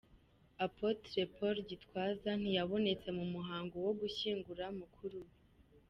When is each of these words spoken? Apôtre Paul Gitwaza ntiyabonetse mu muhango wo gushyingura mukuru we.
Apôtre 0.65 1.19
Paul 1.35 1.55
Gitwaza 1.69 2.31
ntiyabonetse 2.41 3.09
mu 3.17 3.25
muhango 3.33 3.75
wo 3.85 3.91
gushyingura 3.99 4.65
mukuru 4.79 5.17
we. 5.25 5.31